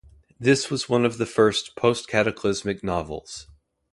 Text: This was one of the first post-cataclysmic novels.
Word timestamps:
This 0.39 0.71
was 0.71 0.89
one 0.89 1.05
of 1.05 1.19
the 1.19 1.27
first 1.27 1.75
post-cataclysmic 1.75 2.83
novels. 2.83 3.45